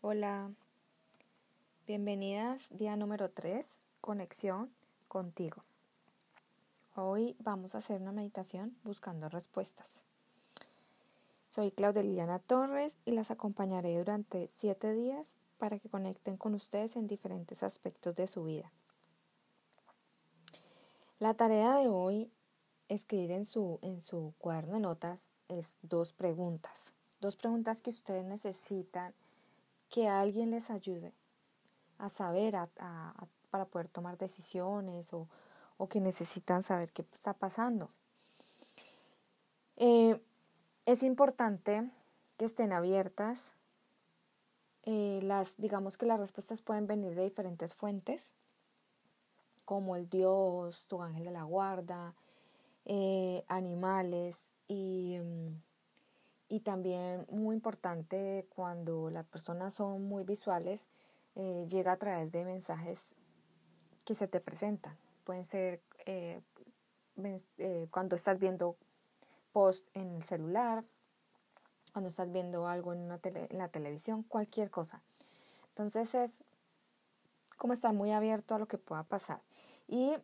Hola, 0.00 0.52
bienvenidas 1.88 2.68
día 2.70 2.94
número 2.94 3.30
3, 3.30 3.80
conexión 4.00 4.70
contigo. 5.08 5.64
Hoy 6.94 7.34
vamos 7.40 7.74
a 7.74 7.78
hacer 7.78 8.00
una 8.00 8.12
meditación 8.12 8.78
buscando 8.84 9.28
respuestas. 9.28 10.02
Soy 11.48 11.72
Claudia 11.72 12.04
Liliana 12.04 12.38
Torres 12.38 12.96
y 13.06 13.10
las 13.10 13.32
acompañaré 13.32 13.98
durante 13.98 14.48
7 14.56 14.92
días 14.92 15.34
para 15.58 15.80
que 15.80 15.88
conecten 15.88 16.36
con 16.36 16.54
ustedes 16.54 16.94
en 16.94 17.08
diferentes 17.08 17.64
aspectos 17.64 18.14
de 18.14 18.28
su 18.28 18.44
vida. 18.44 18.70
La 21.18 21.34
tarea 21.34 21.74
de 21.74 21.88
hoy, 21.88 22.30
escribir 22.88 23.32
en 23.32 23.44
su, 23.44 23.80
en 23.82 24.00
su 24.00 24.32
cuaderno 24.38 24.74
de 24.74 24.80
notas, 24.80 25.28
es 25.48 25.76
dos 25.82 26.12
preguntas. 26.12 26.94
Dos 27.20 27.34
preguntas 27.34 27.82
que 27.82 27.90
ustedes 27.90 28.24
necesitan 28.24 29.12
que 29.88 30.08
alguien 30.08 30.50
les 30.50 30.70
ayude 30.70 31.12
a 31.98 32.08
saber, 32.08 32.56
para 33.50 33.64
poder 33.64 33.88
tomar 33.88 34.18
decisiones 34.18 35.12
o, 35.12 35.28
que 35.88 36.00
necesitan 36.00 36.62
saber 36.62 36.90
qué 36.92 37.04
está 37.12 37.34
pasando. 37.34 37.90
Eh, 39.76 40.20
es 40.86 41.02
importante 41.02 41.88
que 42.36 42.44
estén 42.44 42.72
abiertas. 42.72 43.52
Eh, 44.84 45.20
las, 45.22 45.56
digamos 45.58 45.98
que 45.98 46.06
las 46.06 46.18
respuestas 46.18 46.62
pueden 46.62 46.86
venir 46.86 47.14
de 47.14 47.24
diferentes 47.24 47.74
fuentes, 47.74 48.32
como 49.64 49.96
el 49.96 50.08
Dios, 50.08 50.84
tu 50.88 51.02
ángel 51.02 51.24
de 51.24 51.30
la 51.30 51.42
guarda, 51.42 52.14
eh, 52.86 53.44
animales 53.48 54.36
y 54.66 55.18
mm, 55.18 55.67
y 56.48 56.60
también 56.60 57.26
muy 57.30 57.54
importante 57.54 58.46
cuando 58.54 59.10
las 59.10 59.26
personas 59.26 59.74
son 59.74 60.08
muy 60.08 60.24
visuales, 60.24 60.86
eh, 61.34 61.66
llega 61.68 61.92
a 61.92 61.96
través 61.98 62.32
de 62.32 62.44
mensajes 62.44 63.16
que 64.04 64.14
se 64.14 64.28
te 64.28 64.40
presentan. 64.40 64.96
Pueden 65.24 65.44
ser 65.44 65.82
eh, 66.06 66.40
eh, 67.58 67.86
cuando 67.90 68.16
estás 68.16 68.38
viendo 68.38 68.76
post 69.52 69.86
en 69.94 70.14
el 70.14 70.22
celular, 70.22 70.84
cuando 71.92 72.08
estás 72.08 72.32
viendo 72.32 72.66
algo 72.66 72.92
en, 72.92 73.00
una 73.00 73.20
en 73.22 73.58
la 73.58 73.68
televisión, 73.68 74.22
cualquier 74.22 74.70
cosa. 74.70 75.02
Entonces 75.68 76.14
es 76.14 76.38
como 77.58 77.72
estar 77.72 77.92
muy 77.92 78.12
abierto 78.12 78.54
a 78.54 78.58
lo 78.58 78.66
que 78.66 78.78
pueda 78.78 79.02
pasar. 79.02 79.42
Y 79.86 80.14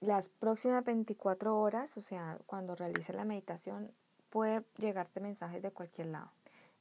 las 0.00 0.28
próximas 0.28 0.84
24 0.84 1.58
horas, 1.58 1.96
o 1.96 2.02
sea, 2.02 2.38
cuando 2.46 2.76
realice 2.76 3.12
la 3.12 3.24
meditación, 3.24 3.92
puede 4.30 4.64
llegarte 4.78 5.20
mensajes 5.20 5.62
de 5.62 5.70
cualquier 5.70 6.08
lado. 6.08 6.30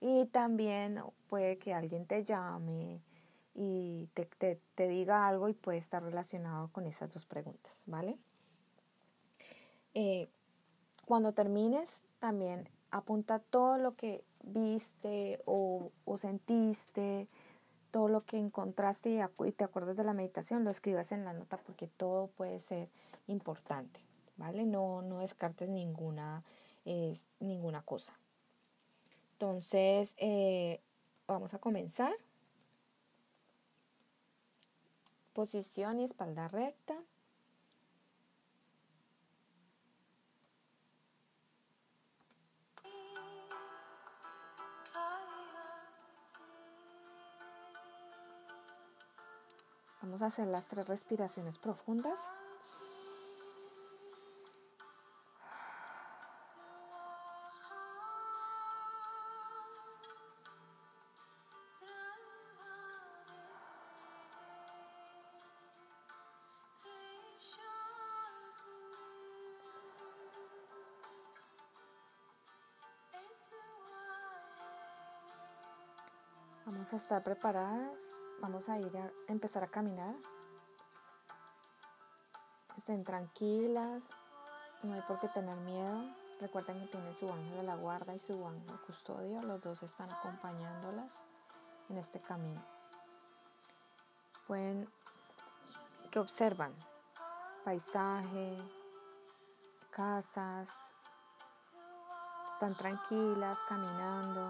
Y 0.01 0.25
también 0.27 1.01
puede 1.29 1.57
que 1.57 1.73
alguien 1.73 2.05
te 2.05 2.23
llame 2.23 3.01
y 3.55 4.09
te, 4.13 4.25
te, 4.75 4.87
diga 4.87 5.27
algo 5.27 5.47
y 5.47 5.53
puede 5.53 5.77
estar 5.77 6.03
relacionado 6.03 6.69
con 6.73 6.85
esas 6.85 7.13
dos 7.13 7.25
preguntas, 7.25 7.83
¿vale? 7.85 8.17
Eh, 9.93 10.27
cuando 11.05 11.31
termines, 11.33 12.01
también 12.19 12.67
apunta 12.91 13.39
todo 13.39 13.77
lo 13.77 13.95
que 13.95 14.23
viste 14.43 15.41
o, 15.45 15.91
o 16.03 16.17
sentiste, 16.17 17.27
todo 17.91 18.09
lo 18.09 18.25
que 18.25 18.37
encontraste 18.37 19.09
y, 19.11 19.47
y, 19.47 19.51
te 19.53 19.63
acuerdas 19.63 19.95
de 19.95 20.03
la 20.03 20.13
meditación, 20.13 20.65
lo 20.65 20.69
escribas 20.69 21.13
en 21.13 21.23
la 21.23 21.31
nota 21.31 21.57
porque 21.57 21.87
todo 21.87 22.27
puede 22.27 22.59
ser 22.59 22.89
importante, 23.27 24.01
¿vale? 24.35 24.65
No, 24.65 25.01
no 25.01 25.19
descartes 25.19 25.69
ninguna 25.69 26.43
es 26.85 27.29
ninguna 27.39 27.81
cosa. 27.81 28.17
Entonces, 29.33 30.15
eh, 30.17 30.81
vamos 31.27 31.53
a 31.53 31.59
comenzar. 31.59 32.13
Posición 35.33 35.99
y 35.99 36.05
espalda 36.05 36.47
recta. 36.47 36.95
Vamos 50.01 50.21
a 50.21 50.27
hacer 50.27 50.47
las 50.47 50.67
tres 50.67 50.87
respiraciones 50.87 51.57
profundas. 51.57 52.21
Vamos 76.75 76.91
a 76.91 76.97
estar 76.97 77.23
preparadas. 77.23 78.01
Vamos 78.41 78.67
a 78.67 78.77
ir 78.77 78.91
a 78.97 79.09
empezar 79.29 79.63
a 79.63 79.67
caminar. 79.67 80.13
Estén 82.77 83.05
tranquilas. 83.05 84.09
No 84.83 84.93
hay 84.93 85.01
por 85.03 85.17
qué 85.21 85.29
tener 85.29 85.55
miedo. 85.55 86.03
Recuerden 86.41 86.81
que 86.81 86.87
tiene 86.87 87.13
su 87.13 87.31
ángel 87.31 87.55
de 87.55 87.63
la 87.63 87.75
guarda 87.77 88.13
y 88.13 88.19
su 88.19 88.45
ángel 88.45 88.77
custodio. 88.81 89.41
Los 89.41 89.61
dos 89.61 89.83
están 89.83 90.11
acompañándolas 90.11 91.23
en 91.87 91.97
este 91.97 92.19
camino. 92.19 92.61
Pueden 94.45 94.89
que 96.11 96.19
observan 96.19 96.73
paisaje, 97.63 98.57
casas. 99.91 100.69
Están 102.51 102.75
tranquilas 102.75 103.57
caminando. 103.69 104.44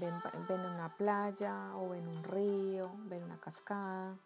Ven, 0.00 0.22
ven 0.48 0.60
una 0.60 0.88
playa 0.96 1.74
o 1.76 1.88
ven 1.90 2.06
un 2.08 2.22
río, 2.24 2.90
ven 3.04 3.24
una 3.24 3.38
cascada. 3.38 4.16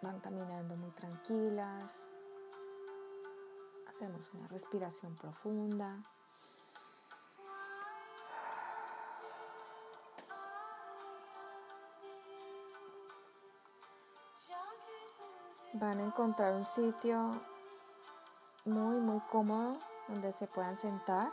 Van 0.00 0.20
caminando 0.20 0.76
muy 0.76 0.90
tranquilas. 0.92 1.92
Hacemos 3.88 4.30
una 4.32 4.46
respiración 4.48 5.16
profunda. 5.16 5.96
Van 15.74 15.98
a 16.00 16.04
encontrar 16.04 16.54
un 16.54 16.64
sitio 16.64 17.40
muy, 18.64 19.00
muy 19.00 19.20
cómodo 19.30 19.78
donde 20.08 20.32
se 20.32 20.46
puedan 20.46 20.76
sentar. 20.76 21.32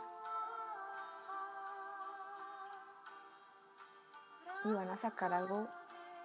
Y 4.68 4.72
van 4.74 4.90
a 4.90 4.96
sacar 4.96 5.32
algo, 5.32 5.68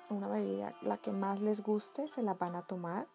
una 0.10 0.28
bebida, 0.28 0.74
la 0.82 0.98
que 0.98 1.12
más 1.12 1.40
les 1.40 1.62
guste, 1.62 2.08
se 2.10 2.22
la 2.22 2.34
van 2.34 2.56
a 2.56 2.64
tomar. 2.64 3.08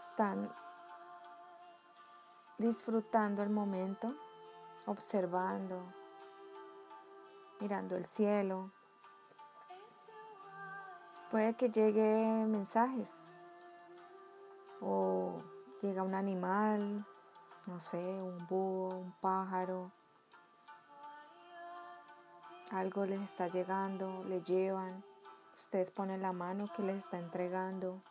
Están 0.00 0.50
disfrutando 2.58 3.42
el 3.42 3.50
momento, 3.50 4.14
observando, 4.86 5.82
mirando 7.60 7.96
el 7.96 8.06
cielo. 8.06 8.70
Puede 11.30 11.54
que 11.54 11.70
llegue 11.70 12.46
mensajes 12.46 13.12
o 14.80 15.42
llega 15.80 16.02
un 16.02 16.14
animal, 16.14 17.04
no 17.66 17.80
sé, 17.80 18.22
un 18.22 18.46
búho, 18.46 18.96
un 18.96 19.12
pájaro, 19.20 19.90
algo 22.70 23.06
les 23.06 23.20
está 23.20 23.48
llegando, 23.48 24.24
le 24.28 24.42
llevan, 24.42 25.04
ustedes 25.54 25.90
ponen 25.90 26.22
la 26.22 26.32
mano 26.32 26.68
que 26.74 26.82
les 26.82 27.04
está 27.04 27.18
entregando. 27.18 28.02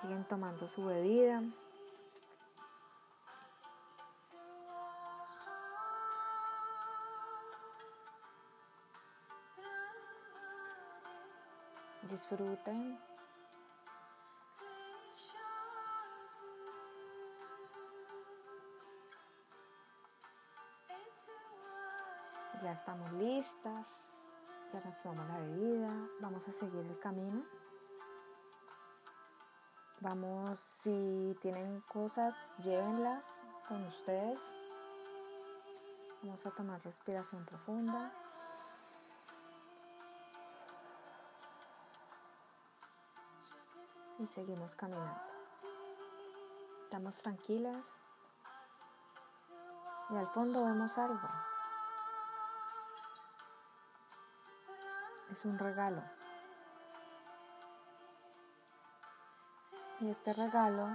Siguen 0.00 0.24
tomando 0.24 0.68
su 0.68 0.84
bebida. 0.84 1.42
Disfruten. 12.10 13.07
Ya 22.62 22.72
estamos 22.72 23.12
listas. 23.12 24.10
Ya 24.72 24.80
nos 24.84 24.98
tomamos 25.00 25.28
la 25.28 25.38
bebida, 25.38 26.08
vamos 26.20 26.46
a 26.48 26.52
seguir 26.52 26.84
el 26.84 26.98
camino. 26.98 27.42
Vamos, 30.00 30.58
si 30.58 31.36
tienen 31.40 31.80
cosas, 31.82 32.36
llévenlas 32.62 33.40
con 33.68 33.82
ustedes. 33.84 34.40
Vamos 36.22 36.44
a 36.46 36.50
tomar 36.50 36.82
respiración 36.84 37.44
profunda. 37.46 38.12
Y 44.18 44.26
seguimos 44.26 44.74
caminando. 44.74 45.20
Estamos 46.84 47.16
tranquilas. 47.22 47.84
Y 50.10 50.16
al 50.16 50.26
fondo 50.28 50.64
vemos 50.64 50.98
algo. 50.98 51.47
Es 55.30 55.44
un 55.44 55.58
regalo. 55.58 56.02
Y 60.00 60.10
este 60.10 60.32
regalo 60.32 60.88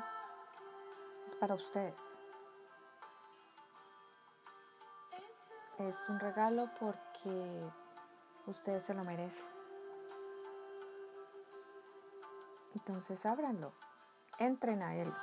es 1.28 1.36
para 1.36 1.56
ustedes. 1.56 2.02
Es 5.80 6.08
un 6.10 6.20
regalo 6.20 6.70
porque 6.80 7.70
ustedes 8.48 8.84
se 8.84 8.94
lo 8.94 9.04
merecen. 9.04 9.46
Entonces 12.74 13.26
ábranlo. 13.26 13.74
Entren 14.40 14.82
a 14.82 14.96
él. 14.96 15.14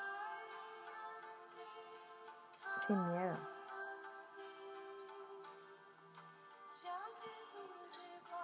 Sin 2.86 3.12
miedo. 3.12 3.59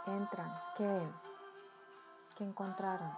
Entran. 0.06 0.52
¿Qué 0.76 0.86
ven? 0.86 1.12
¿Qué 2.36 2.44
encontraron? 2.44 3.10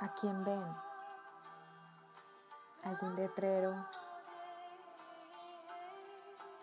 ¿A 0.00 0.14
quién 0.18 0.42
ven? 0.42 0.64
¿Algún 2.82 3.16
letrero? 3.16 3.74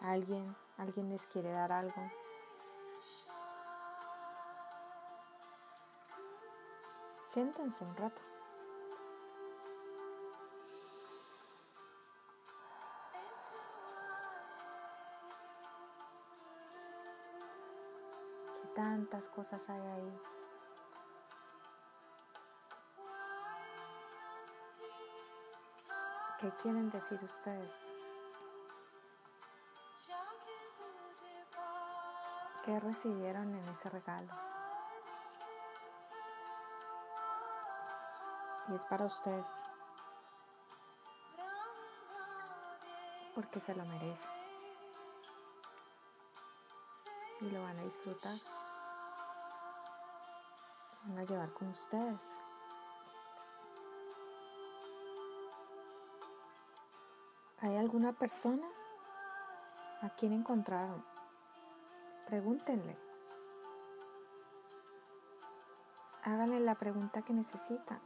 ¿Alguien? 0.02 0.56
¿Alguien 0.78 1.10
les 1.10 1.28
quiere 1.28 1.52
dar 1.52 1.72
algo? 1.72 2.12
Siéntense 7.28 7.84
un 7.84 7.96
rato. 7.98 8.22
Tantas 18.78 19.28
cosas 19.30 19.68
hay 19.70 19.82
ahí? 19.82 20.22
¿Qué 26.40 26.52
quieren 26.62 26.92
decir 26.92 27.20
ustedes? 27.24 27.74
¿Qué 32.64 32.80
recibieron 32.80 33.56
en 33.56 33.68
ese 33.70 33.90
regalo? 33.90 34.32
Y 38.70 38.76
es 38.76 38.86
para 38.86 39.06
ustedes. 39.06 39.66
Porque 43.34 43.60
se 43.60 43.74
lo 43.74 43.84
merecen. 43.86 44.30
Y 47.42 47.50
lo 47.50 47.64
van 47.64 47.80
a 47.80 47.84
disfrutar. 47.84 48.38
Van 51.08 51.20
a 51.20 51.24
llevar 51.24 51.54
con 51.54 51.70
ustedes. 51.70 52.20
¿Hay 57.60 57.76
alguna 57.78 58.14
persona 58.14 58.68
a 60.02 60.10
quien 60.10 60.34
encontraron? 60.34 61.04
Pregúntenle. 62.28 62.98
Háganle 66.24 66.60
la 66.60 66.76
pregunta 66.76 67.22
que 67.22 67.34
necesitan. 67.34 68.02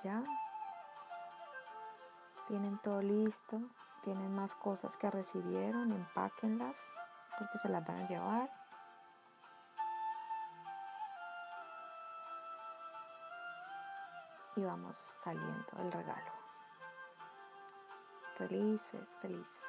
Ya. 0.00 0.22
Tienen 2.48 2.78
todo 2.78 3.02
listo. 3.02 3.60
Tienen 4.02 4.34
más 4.34 4.54
cosas 4.54 4.96
que 4.96 5.10
recibieron. 5.10 5.92
Empáquenlas 5.92 6.78
porque 7.38 7.58
se 7.58 7.68
las 7.68 7.86
van 7.86 7.98
a 7.98 8.08
llevar. 8.08 8.50
Y 14.56 14.64
vamos 14.64 14.96
saliendo 14.96 15.76
del 15.76 15.92
regalo. 15.92 16.32
Felices, 18.36 19.18
felices. 19.20 19.62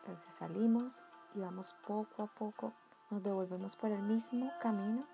Entonces 0.00 0.34
salimos 0.34 1.02
y 1.34 1.40
vamos 1.40 1.74
poco 1.86 2.24
a 2.24 2.26
poco. 2.26 2.72
Nos 3.10 3.22
devolvemos 3.22 3.76
por 3.76 3.90
el 3.90 4.02
mismo 4.02 4.50
camino 4.60 5.06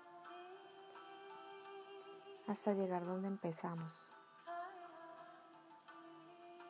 hasta 2.47 2.73
llegar 2.73 3.05
donde 3.05 3.27
empezamos. 3.27 4.01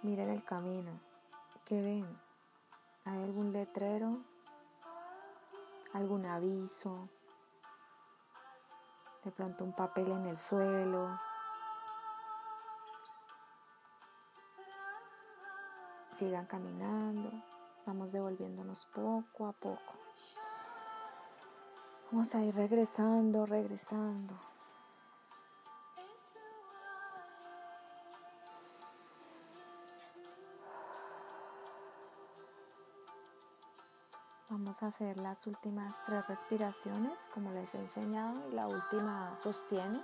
Miren 0.01 0.29
el 0.29 0.44
camino. 0.44 1.00
¿Qué 1.65 1.81
ven? 1.81 2.19
¿Hay 3.06 3.24
algún 3.24 3.53
letrero? 3.53 4.18
¿Algún 5.94 6.25
aviso? 6.25 7.09
De 9.24 9.31
pronto 9.31 9.63
un 9.63 9.74
papel 9.74 10.12
en 10.12 10.27
el 10.27 10.38
suelo. 10.38 11.19
Sigan 16.13 16.45
caminando. 16.45 17.31
Vamos 17.85 18.11
devolviéndonos 18.11 18.85
poco 18.87 19.47
a 19.47 19.54
poco. 19.54 19.94
Vamos 22.11 22.33
a 22.35 22.44
ir 22.44 22.56
regresando, 22.56 23.45
regresando. 23.45 24.46
Vamos 34.59 34.81
a 34.81 34.87
hacer 34.87 35.18
las 35.18 35.45
últimas 35.45 36.04
tres 36.07 36.28
respiraciones 36.28 37.30
como 37.31 37.52
les 37.52 37.76
he 37.76 37.78
enseñado 37.78 38.49
y 38.49 38.56
la 38.56 38.66
última 38.68 39.35
sostiene. 39.35 40.02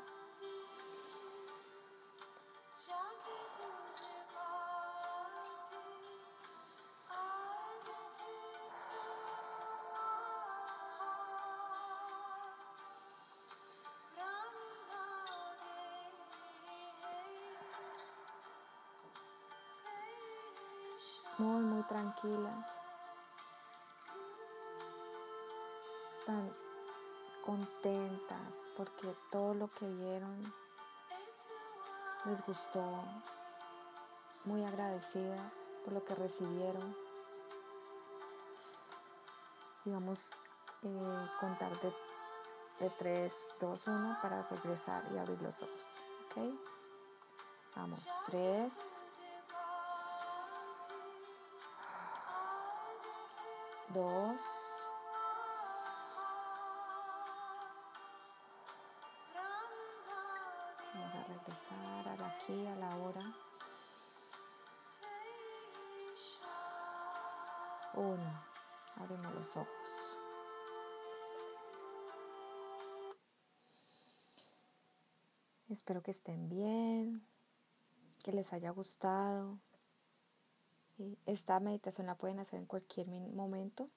gustó, 32.53 33.03
muy 34.45 34.63
agradecidas 34.63 35.53
por 35.83 35.93
lo 35.93 36.05
que 36.05 36.13
recibieron. 36.13 36.95
Y 39.85 39.89
vamos 39.89 40.31
a 40.31 40.87
eh, 40.87 41.29
contar 41.39 41.71
de, 41.81 41.93
de 42.79 42.89
3, 42.91 43.33
2, 43.59 43.87
1 43.87 44.17
para 44.21 44.43
regresar 44.43 45.03
y 45.11 45.17
abrir 45.17 45.41
los 45.41 45.61
ojos. 45.63 45.83
¿Ok? 46.25 46.53
Vamos, 47.75 48.03
3, 48.27 48.73
2, 53.89 54.41
regresar 61.69 62.07
al 62.07 62.23
aquí, 62.23 62.67
a 62.67 62.75
la 62.75 62.97
hora. 62.97 63.33
Uno, 67.95 68.43
abrimos 68.95 69.33
los 69.33 69.57
ojos. 69.57 70.19
Espero 75.69 76.01
que 76.01 76.11
estén 76.11 76.49
bien, 76.49 77.25
que 78.23 78.31
les 78.31 78.51
haya 78.53 78.71
gustado. 78.71 79.57
Y 80.97 81.17
esta 81.25 81.59
meditación 81.59 82.07
la 82.07 82.15
pueden 82.15 82.39
hacer 82.39 82.59
en 82.59 82.65
cualquier 82.65 83.07
momento. 83.07 83.89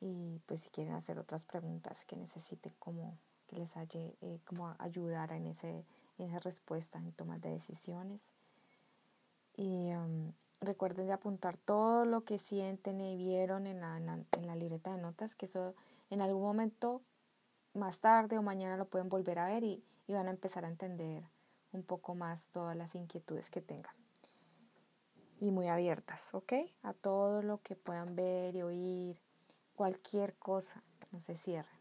Y 0.00 0.40
pues 0.46 0.62
si 0.62 0.70
quieren 0.70 0.94
hacer 0.94 1.18
otras 1.18 1.44
preguntas 1.44 2.06
que 2.06 2.16
necesiten 2.16 2.72
como 2.78 3.18
que 3.46 3.56
les 3.56 3.76
haya, 3.76 4.00
eh, 4.00 4.40
como 4.46 4.74
ayudar 4.78 5.32
en 5.32 5.46
ese 5.46 5.84
en 6.20 6.30
esa 6.30 6.40
respuesta 6.40 6.98
en 6.98 7.12
tomas 7.12 7.40
de 7.40 7.50
decisiones. 7.50 8.30
Y 9.56 9.92
um, 9.94 10.32
recuerden 10.60 11.06
de 11.06 11.12
apuntar 11.12 11.56
todo 11.56 12.04
lo 12.04 12.24
que 12.24 12.38
sienten 12.38 13.00
y 13.00 13.16
vieron 13.16 13.66
en 13.66 13.80
la, 13.80 13.96
en 13.96 14.46
la 14.46 14.56
libreta 14.56 14.94
de 14.94 15.02
notas, 15.02 15.34
que 15.34 15.46
eso 15.46 15.74
en 16.10 16.22
algún 16.22 16.42
momento 16.42 17.02
más 17.74 17.98
tarde 17.98 18.38
o 18.38 18.42
mañana 18.42 18.76
lo 18.76 18.86
pueden 18.86 19.08
volver 19.08 19.38
a 19.38 19.46
ver 19.46 19.64
y, 19.64 19.82
y 20.06 20.12
van 20.12 20.28
a 20.28 20.30
empezar 20.30 20.64
a 20.64 20.68
entender 20.68 21.24
un 21.72 21.82
poco 21.82 22.14
más 22.14 22.48
todas 22.50 22.76
las 22.76 22.94
inquietudes 22.94 23.50
que 23.50 23.60
tengan. 23.60 23.94
Y 25.40 25.52
muy 25.52 25.68
abiertas, 25.68 26.34
¿ok? 26.34 26.52
A 26.82 26.92
todo 26.92 27.42
lo 27.42 27.62
que 27.62 27.74
puedan 27.74 28.14
ver 28.14 28.56
y 28.56 28.62
oír, 28.62 29.18
cualquier 29.74 30.34
cosa, 30.34 30.82
no 31.12 31.20
se 31.20 31.36
cierren. 31.36 31.80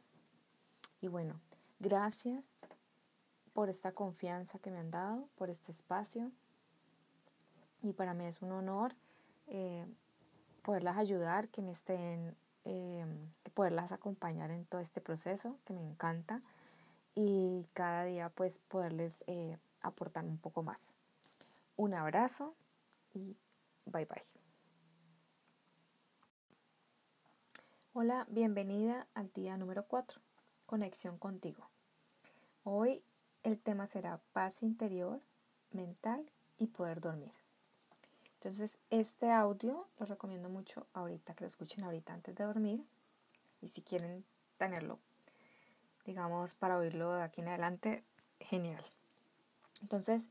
Y 1.02 1.08
bueno, 1.08 1.40
gracias 1.80 2.59
por 3.54 3.70
esta 3.70 3.92
confianza 3.92 4.60
que 4.60 4.72
me 4.72 4.80
han 4.80 4.92
dado, 4.92 5.28
por 5.36 5.50
este 5.50 5.72
espacio. 5.72 6.32
Y 7.82 7.94
para 7.94 8.14
mí 8.14 8.26
es 8.26 8.42
un 8.42 8.52
honor 8.52 8.94
eh, 9.48 9.86
poderlas 10.62 10.98
ayudar, 10.98 11.50
que 11.50 11.62
me 11.62 11.72
estén, 11.72 12.36
eh, 12.66 13.06
poderlas 13.54 13.92
acompañar 13.92 14.52
en 14.52 14.66
todo 14.66 14.82
este 14.82 15.02
proceso, 15.02 15.58
que 15.66 15.74
me 15.74 15.82
encanta 15.82 16.42
y 17.16 17.66
cada 17.74 18.04
día 18.04 18.30
pues 18.30 18.60
poderles 18.60 19.24
eh, 19.28 19.58
aportar 19.82 20.26
un 20.26 20.38
poco 20.38 20.62
más. 20.62 20.94
Un 21.76 21.96
abrazo 21.96 22.56
y 23.14 23.36
bye 23.86 24.06
bye. 24.06 24.24
Hola, 27.94 28.28
bienvenida 28.30 29.08
al 29.16 29.32
día 29.34 29.58
número 29.58 29.88
4, 29.88 30.22
conexión 30.68 31.18
contigo. 31.18 31.68
Hoy 32.64 33.04
el 33.44 33.60
tema 33.60 33.88
será 33.88 34.22
paz 34.34 34.64
interior, 34.64 35.22
mental 35.72 36.30
y 36.58 36.68
poder 36.68 37.02
dormir. 37.02 37.32
Entonces, 38.36 38.78
este 38.90 39.32
audio 39.32 39.88
lo 40.00 40.06
recomiendo 40.06 40.50
mucho 40.50 40.88
ahorita, 40.94 41.34
que 41.34 41.44
lo 41.44 41.48
escuchen 41.48 41.84
ahorita 41.84 42.14
antes 42.14 42.36
de 42.36 42.44
dormir. 42.44 42.86
Y 43.62 43.68
si 43.68 43.82
quieren 43.82 44.24
tenerlo 44.58 45.00
digamos, 46.10 46.56
para 46.56 46.78
oírlo 46.78 47.14
de 47.14 47.22
aquí 47.22 47.42
en 47.42 47.50
adelante, 47.50 48.04
genial. 48.40 48.84
Entonces, 49.82 50.24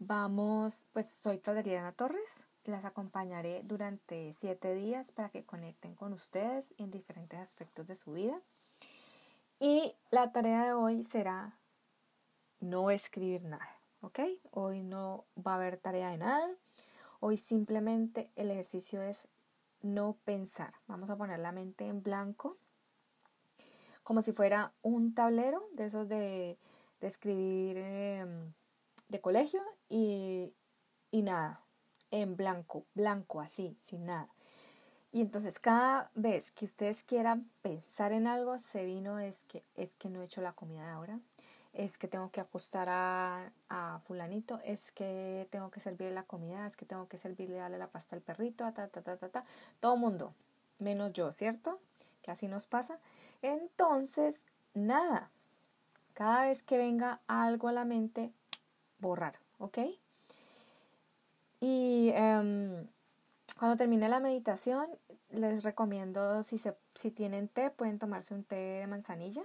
vamos, 0.00 0.84
pues 0.92 1.08
soy 1.08 1.38
Claudia 1.38 1.92
Torres 1.92 2.30
las 2.64 2.84
acompañaré 2.84 3.62
durante 3.64 4.32
siete 4.34 4.74
días 4.74 5.10
para 5.10 5.30
que 5.30 5.44
conecten 5.44 5.94
con 5.94 6.12
ustedes 6.12 6.72
en 6.78 6.92
diferentes 6.92 7.38
aspectos 7.40 7.88
de 7.88 7.96
su 7.96 8.12
vida. 8.12 8.40
Y 9.58 9.94
la 10.10 10.32
tarea 10.32 10.64
de 10.64 10.72
hoy 10.72 11.02
será 11.02 11.56
no 12.62 12.90
escribir 12.90 13.42
nada, 13.42 13.68
¿ok? 14.00 14.20
Hoy 14.52 14.82
no 14.82 15.26
va 15.36 15.52
a 15.52 15.56
haber 15.56 15.76
tarea 15.76 16.10
de 16.10 16.18
nada. 16.18 16.48
Hoy 17.20 17.36
simplemente 17.36 18.30
el 18.36 18.50
ejercicio 18.50 19.02
es 19.02 19.28
no 19.82 20.16
pensar. 20.24 20.72
Vamos 20.86 21.10
a 21.10 21.16
poner 21.16 21.40
la 21.40 21.52
mente 21.52 21.86
en 21.86 22.02
blanco 22.02 22.56
como 24.02 24.22
si 24.22 24.32
fuera 24.32 24.72
un 24.82 25.14
tablero 25.14 25.68
de 25.72 25.86
esos 25.86 26.08
de, 26.08 26.58
escribir 27.00 27.76
em, 27.78 28.52
de 29.08 29.20
colegio 29.20 29.60
y, 29.88 30.54
y 31.10 31.22
nada, 31.22 31.60
en 32.10 32.36
blanco, 32.36 32.84
blanco 32.94 33.40
así, 33.40 33.76
sin 33.82 34.06
nada. 34.06 34.28
Y 35.10 35.20
entonces 35.20 35.58
cada 35.58 36.10
vez 36.14 36.52
que 36.52 36.64
ustedes 36.64 37.02
quieran 37.02 37.50
pensar 37.60 38.12
en 38.12 38.26
algo, 38.26 38.58
se 38.58 38.84
vino 38.84 39.18
es 39.18 39.44
que 39.44 39.64
es 39.74 39.94
que 39.96 40.08
no 40.08 40.22
he 40.22 40.26
hecho 40.26 40.40
la 40.40 40.52
comida 40.52 40.84
de 40.84 40.90
ahora, 40.90 41.20
es 41.72 41.96
que 41.96 42.06
tengo 42.06 42.30
que 42.30 42.40
acostar 42.40 42.88
a, 42.90 43.50
a 43.68 44.00
fulanito, 44.06 44.60
es 44.64 44.92
que 44.92 45.48
tengo 45.50 45.70
que 45.70 45.80
servirle 45.80 46.12
la 46.12 46.24
comida, 46.24 46.66
es 46.66 46.76
que 46.76 46.84
tengo 46.84 47.08
que 47.08 47.18
servirle 47.18 47.56
darle 47.56 47.78
la 47.78 47.88
pasta 47.88 48.14
al 48.14 48.22
perrito, 48.22 48.70
ta 48.72 48.88
ta 48.88 49.00
ta 49.02 49.16
ta 49.16 49.28
ta, 49.28 49.44
todo 49.80 49.96
mundo, 49.96 50.34
menos 50.78 51.12
yo, 51.12 51.32
¿cierto? 51.32 51.80
Que 52.22 52.30
así 52.30 52.46
nos 52.46 52.66
pasa. 52.66 52.98
Entonces, 53.40 54.36
nada, 54.74 55.30
cada 56.12 56.42
vez 56.42 56.62
que 56.62 56.76
venga 56.76 57.20
algo 57.26 57.68
a 57.68 57.72
la 57.72 57.84
mente, 57.84 58.32
borrar, 58.98 59.34
¿ok? 59.58 59.78
Y 61.60 62.10
em, 62.14 62.86
cuando 63.58 63.76
termine 63.76 64.08
la 64.08 64.20
meditación, 64.20 64.88
les 65.30 65.62
recomiendo, 65.62 66.42
si, 66.42 66.58
se, 66.58 66.76
si 66.94 67.10
tienen 67.10 67.48
té, 67.48 67.70
pueden 67.70 67.98
tomarse 67.98 68.34
un 68.34 68.44
té 68.44 68.56
de 68.56 68.86
manzanilla 68.86 69.42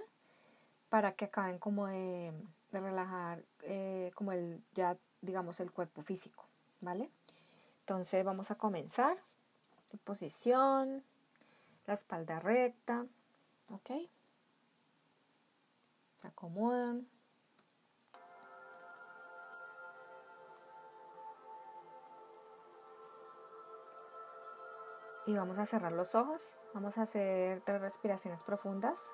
para 0.88 1.12
que 1.12 1.26
acaben 1.26 1.58
como 1.58 1.86
de, 1.86 2.32
relajar, 2.72 3.44
eh, 3.62 4.10
como 4.14 4.32
el, 4.32 4.62
ya 4.74 4.96
digamos, 5.20 5.60
el 5.60 5.72
cuerpo 5.72 6.02
físico, 6.02 6.46
¿vale? 6.80 7.10
Entonces 7.80 8.24
vamos 8.24 8.50
a 8.50 8.54
comenzar. 8.56 9.16
Posición, 10.04 11.02
la 11.86 11.94
espalda 11.94 12.38
recta, 12.40 13.06
¿Ok? 13.70 13.90
Se 16.20 16.28
acomodan. 16.28 17.06
Y 25.26 25.34
vamos 25.34 25.58
a 25.58 25.66
cerrar 25.66 25.92
los 25.92 26.14
ojos. 26.14 26.58
Vamos 26.72 26.96
a 26.96 27.02
hacer 27.02 27.60
tres 27.60 27.82
respiraciones 27.82 28.42
profundas. 28.42 29.10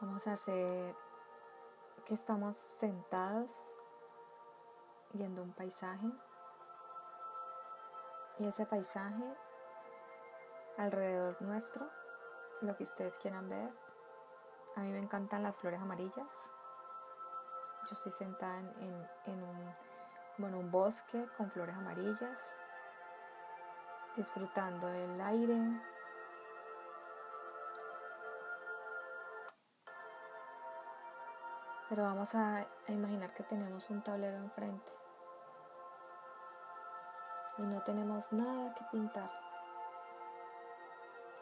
Vamos 0.00 0.26
a 0.26 0.32
hacer 0.32 0.96
que 2.06 2.14
estamos 2.14 2.56
sentados 2.56 3.74
viendo 5.12 5.42
un 5.42 5.52
paisaje 5.52 6.10
y 8.38 8.46
ese 8.46 8.64
paisaje 8.64 9.36
alrededor 10.78 11.36
nuestro, 11.42 11.86
lo 12.62 12.74
que 12.78 12.84
ustedes 12.84 13.18
quieran 13.18 13.50
ver. 13.50 13.70
A 14.76 14.80
mí 14.80 14.90
me 14.90 15.00
encantan 15.00 15.42
las 15.42 15.54
flores 15.56 15.80
amarillas. 15.80 16.48
Yo 17.84 17.92
estoy 17.92 18.12
sentada 18.12 18.58
en, 18.58 19.08
en, 19.26 19.42
un, 19.42 19.74
bueno, 20.38 20.60
un 20.60 20.70
bosque 20.70 21.28
con 21.36 21.50
flores 21.50 21.76
amarillas, 21.76 22.54
disfrutando 24.16 24.88
el 24.88 25.20
aire, 25.20 25.60
Pero 31.90 32.04
vamos 32.04 32.36
a, 32.36 32.64
imaginar 32.86 33.34
que 33.34 33.42
tenemos 33.42 33.90
un 33.90 34.00
tablero 34.00 34.36
enfrente 34.36 34.92
y 37.58 37.62
no 37.62 37.82
tenemos 37.82 38.32
nada 38.32 38.72
que 38.74 38.84
pintar. 38.92 39.28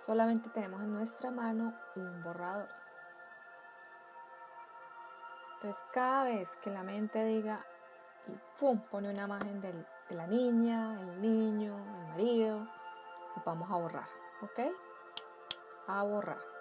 Solamente 0.06 0.48
tenemos 0.48 0.82
en 0.82 0.94
nuestra 0.94 1.30
mano 1.30 1.74
un 1.96 2.22
borrador. 2.22 2.70
Entonces 5.56 5.84
cada 5.92 6.24
vez 6.24 6.48
que 6.62 6.70
la 6.70 6.82
mente 6.82 7.22
diga 7.24 7.62
y 8.26 8.32
¡pum! 8.58 8.80
pone 8.90 9.10
una 9.10 9.24
imagen 9.24 9.60
de 9.60 10.14
la 10.14 10.26
niña, 10.26 10.98
el 10.98 11.20
niño, 11.20 11.76
el 11.76 12.06
marido, 12.08 12.66
vamos 13.44 13.70
a 13.70 13.76
borrar, 13.76 14.08
¿ok? 14.40 14.60
A 15.88 16.02
borrar. 16.04 16.57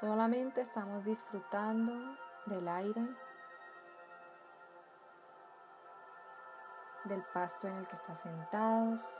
Solamente 0.00 0.60
estamos 0.60 1.04
disfrutando 1.04 2.16
del 2.46 2.66
aire, 2.66 3.06
del 7.04 7.22
pasto 7.32 7.68
en 7.68 7.74
el 7.74 7.86
que 7.86 7.94
están 7.94 8.16
sentados, 8.16 9.18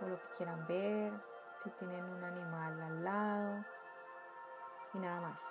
o 0.00 0.06
lo 0.08 0.20
que 0.20 0.28
quieran 0.36 0.66
ver, 0.66 1.12
si 1.62 1.70
tienen 1.70 2.04
un 2.04 2.24
animal 2.24 2.82
al 2.82 3.04
lado 3.04 3.64
y 4.94 4.98
nada 4.98 5.20
más. 5.20 5.42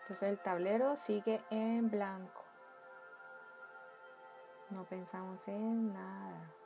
Entonces 0.00 0.28
el 0.28 0.38
tablero 0.40 0.96
sigue 0.96 1.44
en 1.50 1.88
blanco. 1.88 2.44
No 4.70 4.84
pensamos 4.84 5.46
en 5.48 5.92
nada. 5.94 6.57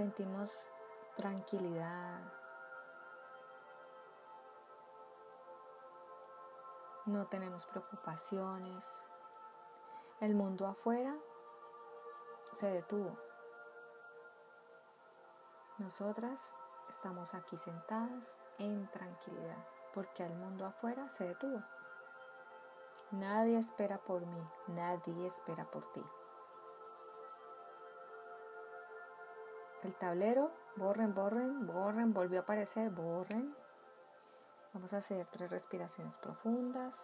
Sentimos 0.00 0.72
tranquilidad. 1.14 2.22
No 7.04 7.26
tenemos 7.26 7.66
preocupaciones. 7.66 8.82
El 10.20 10.34
mundo 10.34 10.66
afuera 10.66 11.14
se 12.54 12.70
detuvo. 12.70 13.14
Nosotras 15.76 16.40
estamos 16.88 17.34
aquí 17.34 17.58
sentadas 17.58 18.42
en 18.56 18.90
tranquilidad 18.92 19.66
porque 19.92 20.24
el 20.24 20.34
mundo 20.34 20.64
afuera 20.64 21.10
se 21.10 21.28
detuvo. 21.28 21.62
Nadie 23.10 23.58
espera 23.58 23.98
por 23.98 24.24
mí, 24.24 24.48
nadie 24.68 25.26
espera 25.26 25.70
por 25.70 25.84
ti. 25.92 26.02
El 29.82 29.94
tablero, 29.94 30.52
borren, 30.76 31.14
borren, 31.14 31.66
borren, 31.66 32.12
volvió 32.12 32.40
a 32.40 32.42
aparecer, 32.42 32.90
borren. 32.90 33.54
Vamos 34.74 34.92
a 34.92 34.98
hacer 34.98 35.26
tres 35.26 35.50
respiraciones 35.50 36.18
profundas. 36.18 37.02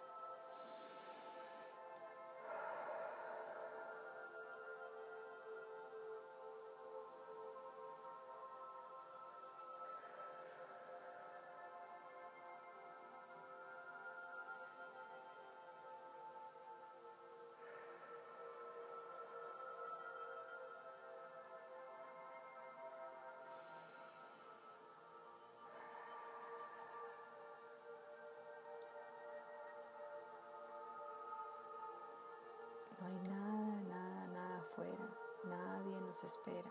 Espera. 36.27 36.69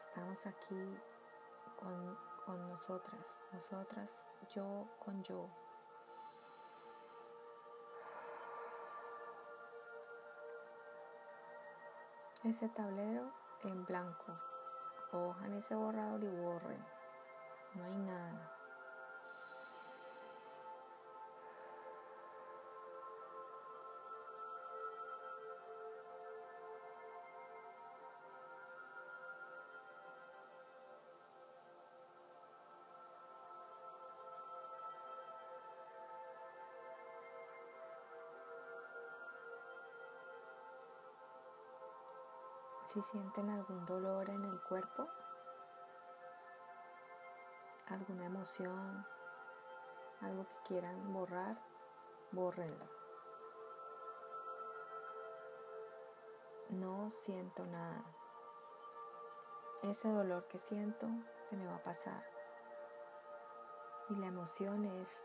Estamos 0.00 0.46
aquí 0.46 0.98
con, 1.78 2.18
con 2.44 2.68
nosotras, 2.70 3.36
nosotras, 3.52 4.16
yo 4.54 4.88
con 5.04 5.22
yo. 5.22 5.48
Ese 12.44 12.68
tablero 12.70 13.30
en 13.64 13.84
blanco. 13.84 14.38
Cojan 15.10 15.52
ese 15.54 15.74
borrador 15.74 16.22
y 16.24 16.28
borren. 16.28 16.84
No 17.74 17.84
hay 17.84 17.94
nada. 17.94 18.55
Si 42.86 43.02
sienten 43.02 43.50
algún 43.50 43.84
dolor 43.84 44.30
en 44.30 44.44
el 44.44 44.60
cuerpo, 44.62 45.08
alguna 47.88 48.26
emoción, 48.26 49.06
algo 50.20 50.46
que 50.46 50.62
quieran 50.68 51.12
borrar, 51.12 51.60
bórrenlo. 52.32 52.86
No 56.70 57.10
siento 57.10 57.66
nada. 57.66 58.04
Ese 59.82 60.08
dolor 60.08 60.46
que 60.48 60.58
siento 60.58 61.06
se 61.48 61.56
me 61.56 61.66
va 61.66 61.76
a 61.76 61.82
pasar. 61.82 62.24
Y 64.08 64.14
la 64.16 64.28
emoción 64.28 64.84
es 64.84 65.22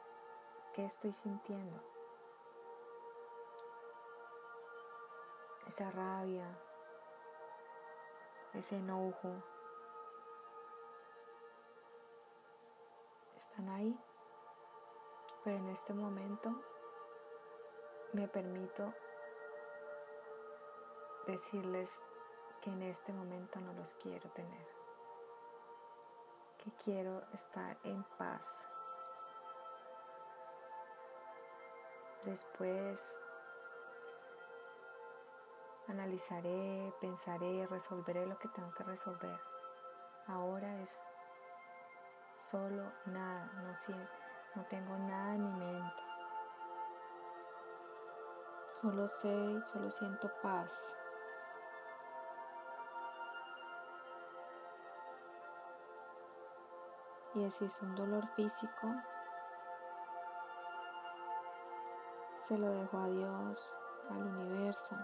qué 0.74 0.86
estoy 0.86 1.12
sintiendo. 1.12 1.82
Esa 5.68 5.90
rabia, 5.92 6.48
ese 8.54 8.76
enojo, 8.78 9.44
están 13.36 13.70
ahí, 13.70 13.98
pero 15.44 15.58
en 15.58 15.70
este 15.70 15.94
momento 15.94 16.52
me 18.14 18.28
permito 18.28 18.94
decirles 21.28 21.90
que 22.62 22.70
en 22.70 22.84
este 22.84 23.14
momento 23.14 23.60
no 23.60 23.74
los 23.74 23.94
quiero 23.96 24.30
tener, 24.32 24.68
que 26.58 26.72
quiero 26.84 27.24
estar 27.34 27.78
en 27.84 28.04
paz. 28.18 28.68
Después 32.24 33.18
Analizaré, 35.92 36.94
pensaré, 37.02 37.68
resolveré 37.68 38.26
lo 38.26 38.38
que 38.38 38.48
tengo 38.48 38.72
que 38.72 38.84
resolver. 38.84 39.38
Ahora 40.26 40.82
es 40.82 41.06
solo 42.34 42.94
nada, 43.08 43.52
no, 43.56 43.74
no 44.56 44.66
tengo 44.70 44.98
nada 45.00 45.36
en 45.36 45.44
mi 45.44 45.66
mente. 45.66 46.04
Solo 48.80 49.06
sé, 49.06 49.66
solo 49.66 49.92
siento 49.92 50.32
paz. 50.42 50.96
Y 57.34 57.52
si 57.52 57.66
es 57.66 57.82
un 57.82 57.96
dolor 57.96 58.26
físico, 58.30 58.88
se 62.38 62.58
lo 62.58 62.70
dejo 62.70 62.98
a 62.98 63.08
Dios, 63.08 63.78
al 64.10 64.24
universo. 64.24 64.96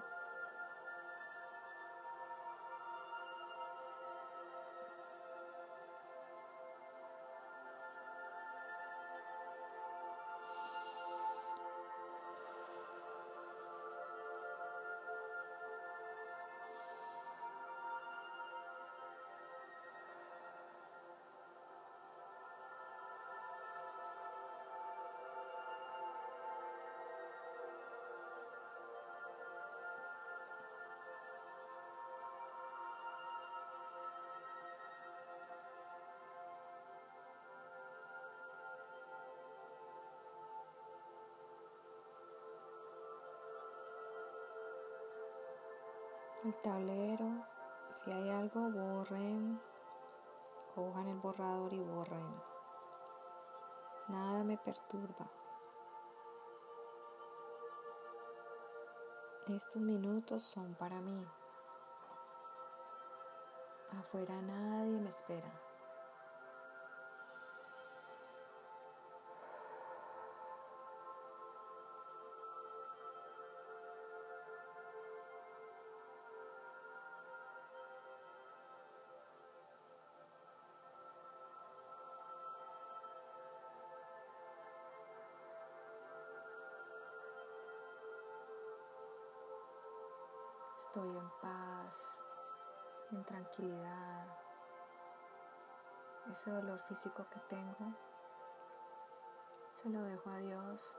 El 46.44 46.56
tablero, 46.62 47.46
si 47.96 48.12
hay 48.12 48.30
algo, 48.30 48.70
borren, 48.72 49.60
cojan 50.76 51.08
el 51.08 51.18
borrador 51.18 51.74
y 51.74 51.80
borren. 51.80 52.42
Nada 54.08 54.44
me 54.44 54.58
perturba. 54.58 55.28
Estos 59.48 59.82
minutos 59.82 60.44
son 60.44 60.76
para 60.76 61.02
mí. 61.02 61.26
Afuera 63.98 64.42
nadie 64.42 65.00
me 65.00 65.10
espera. 65.10 65.67
Estoy 90.98 91.16
en 91.16 91.30
paz, 91.42 92.18
en 93.12 93.24
tranquilidad. 93.24 94.26
Ese 96.32 96.50
dolor 96.50 96.80
físico 96.88 97.24
que 97.30 97.40
tengo, 97.42 97.94
se 99.74 99.90
lo 99.90 100.02
dejo 100.02 100.30
a 100.32 100.38
Dios. 100.38 100.98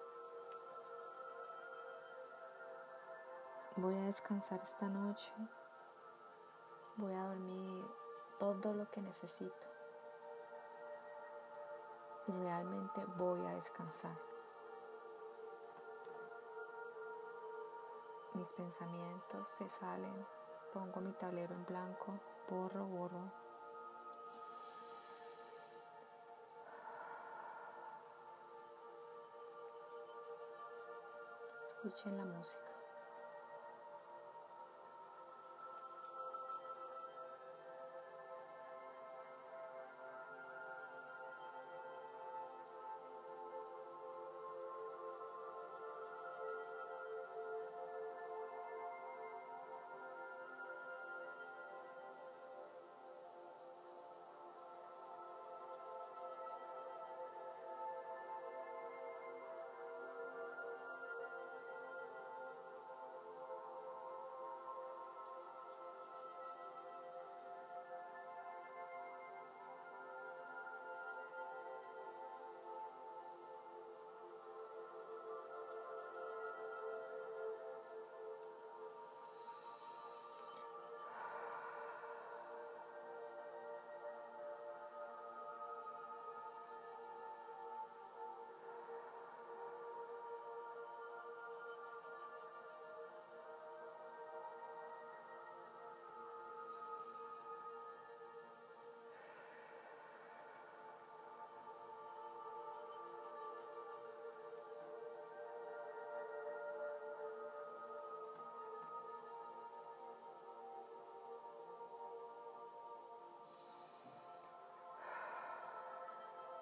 Voy 3.77 3.97
a 3.97 4.03
descansar 4.03 4.63
esta 4.63 4.87
noche. 4.87 5.33
Voy 6.97 7.13
a 7.15 7.25
dormir 7.25 7.85
todo 8.39 8.75
lo 8.75 8.89
que 8.93 9.01
necesito. 9.01 9.67
Y 12.29 12.33
realmente 12.33 13.05
voy 13.17 13.45
a 13.47 13.55
descansar. 13.57 14.28
Mis 18.39 18.53
pensamientos 18.53 19.49
se 19.49 19.69
salen. 19.69 20.25
Pongo 20.73 21.01
mi 21.01 21.13
tablero 21.15 21.53
en 21.53 21.67
blanco. 21.67 22.21
Borro, 22.49 22.87
borro. 22.87 23.33
Escuchen 31.67 32.17
la 32.17 32.25
música. 32.27 32.68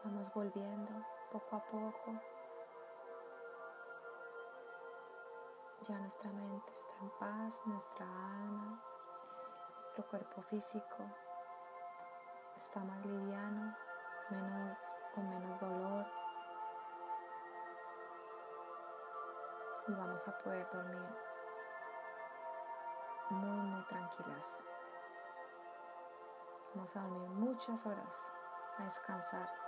Vamos 0.06 0.32
volviendo 0.32 1.04
poco 1.32 1.56
a 1.56 1.64
poco. 1.64 2.12
Ya 5.88 5.98
nuestra 5.98 6.30
mente 6.30 6.72
está 6.72 6.94
en 7.00 7.10
paz, 7.18 7.66
nuestra 7.66 8.06
alma, 8.06 8.80
nuestro 9.74 10.06
cuerpo 10.06 10.42
físico 10.42 11.10
está 12.56 12.84
más 12.84 13.04
liviano, 13.04 13.76
menos 14.30 14.78
con 15.12 15.28
menos 15.28 15.60
dolor. 15.60 16.06
Y 19.88 19.92
vamos 19.92 20.28
a 20.28 20.38
poder 20.38 20.70
dormir 20.70 21.16
muy 23.30 23.60
muy 23.60 23.84
tranquilas. 23.86 24.56
Vamos 26.76 26.94
a 26.94 27.00
dormir 27.00 27.28
muchas 27.30 27.84
horas, 27.84 28.32
a 28.78 28.84
descansar 28.84 29.65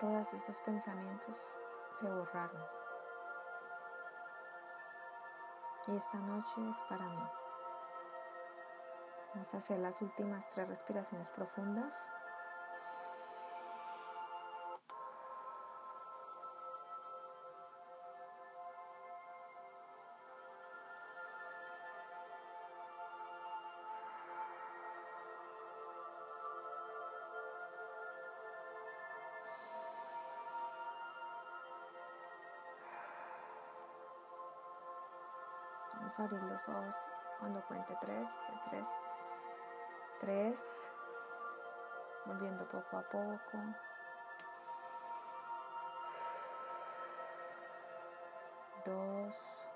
todos 0.00 0.32
esos 0.32 0.58
pensamientos 0.62 1.58
se 2.00 2.10
borraron. 2.10 2.64
Y 5.88 5.96
esta 5.96 6.18
noche 6.18 6.68
es 6.70 6.76
para 6.88 7.04
mí. 7.04 7.30
Vamos 9.34 9.54
a 9.54 9.58
hacer 9.58 9.78
las 9.78 10.00
últimas 10.00 10.48
tres 10.50 10.68
respiraciones 10.68 11.28
profundas. 11.28 12.10
Abrir 36.18 36.42
los 36.42 36.68
ojos 36.68 36.96
cuando 37.38 37.64
cuente 37.66 37.96
tres, 38.00 38.28
de 38.28 38.70
tres, 38.70 38.88
tres, 40.20 40.90
volviendo 42.26 42.66
poco 42.68 42.98
a 42.98 43.02
poco. 43.02 43.58
Dos. 48.84 49.68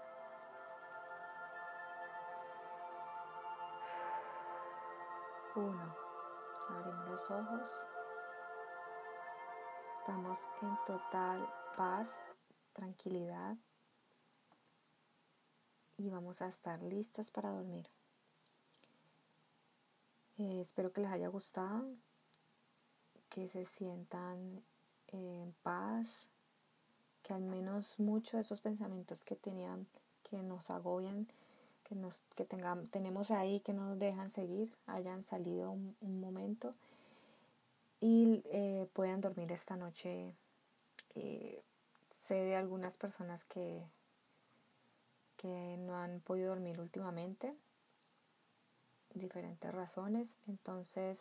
Uno. 5.57 5.97
Abrimos 6.71 7.09
los 7.11 7.31
ojos. 7.31 7.87
Estamos 9.99 10.49
en 10.63 10.85
total 10.85 11.49
paz, 11.77 12.13
tranquilidad 12.73 13.57
y 15.97 16.09
vamos 16.09 16.43
a 16.43 16.49
estar 16.49 16.83
listas 16.83 17.31
para 17.31 17.51
dormir. 17.51 17.89
Eh, 20.39 20.61
espero 20.61 20.93
que 20.93 21.01
les 21.01 21.11
haya 21.11 21.29
gustado, 21.29 21.87
que 23.29 23.49
se 23.49 23.67
sientan 23.67 24.63
en 25.09 25.55
paz, 25.63 26.27
que 27.23 27.33
al 27.33 27.43
menos 27.43 27.99
muchos 27.99 28.33
de 28.33 28.41
esos 28.41 28.61
pensamientos 28.61 29.23
que 29.23 29.37
tenían, 29.37 29.87
que 30.29 30.43
nos 30.43 30.71
agobian, 30.71 31.29
que, 31.85 31.95
nos, 31.95 32.23
que 32.35 32.45
tengamos, 32.45 32.91
tenemos 32.91 33.31
ahí, 33.31 33.61
que 33.61 33.73
no 33.73 33.87
nos 33.87 33.99
dejan 33.99 34.31
seguir, 34.31 34.75
hayan 34.87 35.23
salido 35.23 35.71
un, 35.71 36.21
momento 36.21 36.75
y 38.01 38.43
eh, 38.47 38.89
puedan 38.93 39.21
dormir 39.21 39.53
esta 39.53 39.77
noche. 39.77 40.35
Eh, 41.15 41.63
sé 42.25 42.35
de 42.35 42.57
algunas 42.57 42.97
personas 42.97 43.45
que 43.45 43.85
no 45.49 45.97
han 45.97 46.21
podido 46.21 46.51
dormir 46.51 46.81
últimamente, 46.81 47.55
diferentes 49.15 49.73
razones. 49.73 50.37
Entonces, 50.49 51.21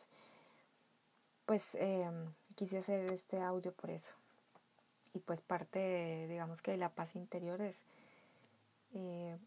pues 1.46 1.76
em, 1.76 2.34
quise 2.56 2.80
hacer 2.80 3.12
este 3.12 3.42
audio 3.42 3.74
por 3.74 3.90
eso. 3.90 4.12
Y 5.14 5.20
pues 5.20 5.42
parte, 5.42 6.28
digamos 6.28 6.62
que 6.62 6.72
de 6.72 6.78
la 6.78 6.90
paz 6.90 7.16
interior 7.16 7.62
es 7.62 7.86
eh, 8.94 9.38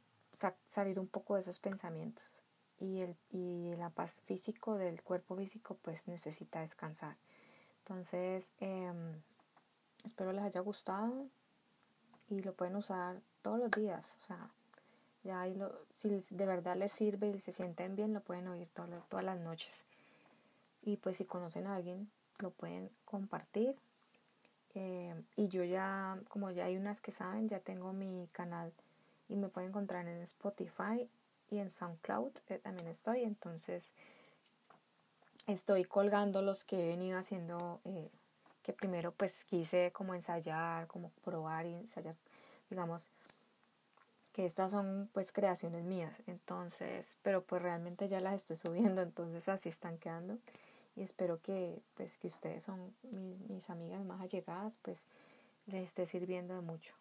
salir 0.67 1.01
un 1.01 1.09
poco 1.09 1.35
de 1.35 1.41
esos 1.41 1.59
pensamientos. 1.59 2.43
Y, 2.79 3.01
el, 3.01 3.17
y 3.31 3.73
la 3.79 3.91
paz 3.91 4.13
físico 4.25 4.77
del 4.77 5.03
cuerpo 5.03 5.37
físico 5.37 5.77
pues 5.83 6.09
necesita 6.09 6.61
descansar. 6.61 7.17
Entonces, 7.79 8.53
em, 8.61 9.23
espero 10.05 10.33
les 10.33 10.45
haya 10.45 10.61
gustado 10.61 11.27
y 12.29 12.43
lo 12.43 12.55
pueden 12.55 12.77
usar 12.77 13.21
todos 13.43 13.59
los 13.59 13.71
días. 13.71 14.05
O 14.23 14.27
sea, 14.27 14.51
ya 15.27 15.41
ahí 15.43 15.55
lo, 15.55 15.73
si 16.01 16.23
de 16.31 16.47
verdad 16.47 16.77
les 16.77 16.93
sirve 16.93 17.29
y 17.29 17.41
se 17.41 17.53
sienten 17.53 17.97
bien, 17.97 18.15
lo 18.15 18.21
pueden 18.21 18.49
oír 18.49 18.69
todas, 18.73 19.07
todas 19.09 19.25
las 19.25 19.39
noches. 19.39 19.73
Y 20.83 20.97
pues 20.97 21.17
si 21.17 21.25
conocen 21.25 21.67
a 21.67 21.77
alguien, 21.77 22.09
lo 22.39 22.51
pueden 22.51 22.91
compartir. 23.05 23.77
Eh, 24.75 25.15
y 25.37 25.49
yo 25.49 25.65
ya, 25.65 26.19
como 26.29 26.51
ya 26.51 26.67
hay 26.67 26.77
unas 26.77 27.01
que 27.01 27.11
saben, 27.11 27.49
ya 27.49 27.61
tengo 27.61 27.93
mi 27.93 28.29
canal 28.33 28.73
y 29.29 29.37
me 29.37 29.49
pueden 29.49 29.71
encontrar 29.71 30.07
en 30.07 30.21
Spotify 30.23 31.09
y 31.51 31.59
en 31.59 31.71
SoundCloud 31.71 32.33
eh, 32.49 32.59
también 32.59 32.89
estoy. 32.89 33.23
Entonces 33.23 33.91
estoy 35.47 35.85
colgando 35.85 36.43
los 36.43 36.65
que 36.65 36.85
he 36.85 36.89
venido 36.89 37.19
haciendo, 37.19 37.81
eh, 37.85 38.11
que 38.63 38.73
primero 38.73 39.13
pues 39.13 39.45
quise 39.45 39.93
como 39.93 40.15
ensayar, 40.15 40.87
como 40.87 41.11
probar 41.25 41.67
y 41.67 41.75
ensayar, 41.75 42.17
digamos, 42.69 43.09
que 44.37 44.45
estas 44.45 44.71
son 44.71 45.09
pues 45.15 45.33
creaciones 45.33 45.83
mías, 45.83 46.23
entonces, 46.27 47.07
pero 47.23 47.43
pues 47.43 47.63
realmente 47.63 48.07
ya 48.07 48.21
las 48.21 48.35
estoy 48.35 48.59
subiendo, 48.59 49.01
entonces 49.01 49.49
así 49.49 49.71
están 49.71 49.97
quedando 49.97 50.37
y 50.95 51.03
espero 51.03 51.41
que 51.41 51.81
pues 51.95 52.19
que 52.19 52.27
ustedes 52.27 52.63
son 52.63 52.95
mis 53.49 53.71
amigas 53.71 54.05
más 54.05 54.21
allegadas, 54.21 54.79
pues 54.83 54.99
les 55.69 55.85
esté 55.85 56.05
sirviendo 56.05 56.55
de 56.55 56.61
mucho. 56.61 56.93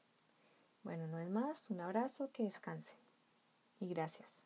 Bueno, 0.83 1.07
no 1.07 1.19
es 1.19 1.29
más, 1.29 1.69
un 1.69 1.81
abrazo, 1.81 2.29
que 2.31 2.43
descanse 2.43 2.93
y 3.81 3.89
gracias. 3.89 4.44